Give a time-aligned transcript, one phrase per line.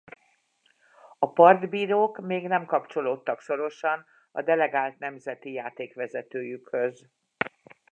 [1.19, 7.09] A partbírók még nem kapcsolódtak szorosan a delegált nemzeti játékvezetőjükhöz.